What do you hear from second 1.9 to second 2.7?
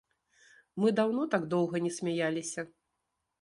смяяліся!